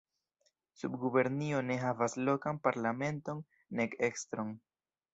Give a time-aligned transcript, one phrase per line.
[0.79, 3.45] Subgubernio ne havas lokan parlamenton
[3.81, 4.57] nek estron.